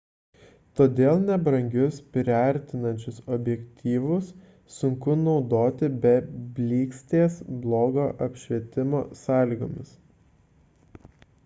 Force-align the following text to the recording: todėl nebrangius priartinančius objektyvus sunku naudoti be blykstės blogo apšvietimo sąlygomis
todėl 0.77 1.19
nebrangius 1.25 1.99
priartinančius 2.15 3.19
objektyvus 3.37 4.31
sunku 4.79 5.17
naudoti 5.27 5.91
be 6.07 6.15
blykstės 6.57 7.39
blogo 7.69 8.09
apšvietimo 8.31 9.05
sąlygomis 9.23 9.97